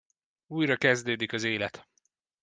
[0.47, 1.87] Újra kezdődik az élet!